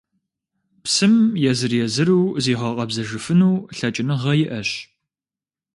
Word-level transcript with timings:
Псым 0.83 1.15
езыр-езыру 1.49 2.23
зигъэкъэбзэжыфыну 2.43 3.53
лъэкӀыныгъэ 3.75 4.33
иӀэщ. 4.43 4.69